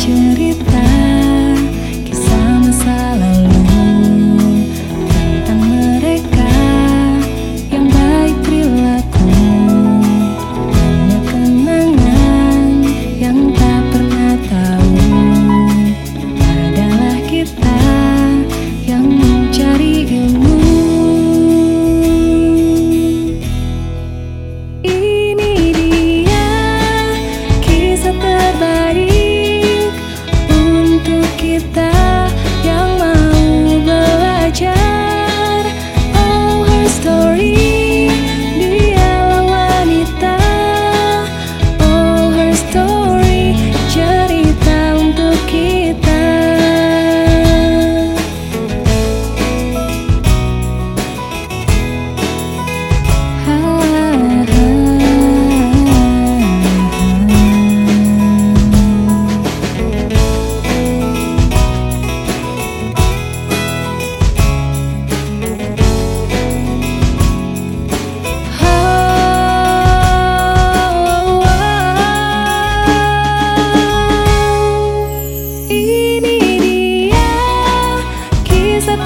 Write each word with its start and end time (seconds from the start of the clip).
черепа. 0.00 0.69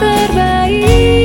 Berkisah 0.00 1.23